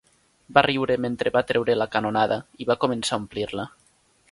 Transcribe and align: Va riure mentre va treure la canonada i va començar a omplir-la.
Va 0.57 0.61
riure 0.65 0.95
mentre 1.05 1.33
va 1.35 1.43
treure 1.51 1.77
la 1.81 1.87
canonada 1.97 2.41
i 2.65 2.69
va 2.73 2.79
començar 2.87 3.15
a 3.19 3.23
omplir-la. 3.25 3.71